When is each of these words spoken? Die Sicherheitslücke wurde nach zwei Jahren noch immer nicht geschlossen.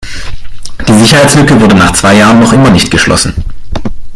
Die 0.87 0.95
Sicherheitslücke 0.97 1.61
wurde 1.61 1.75
nach 1.75 1.93
zwei 1.93 2.15
Jahren 2.15 2.39
noch 2.39 2.53
immer 2.53 2.71
nicht 2.71 2.89
geschlossen. 2.89 3.35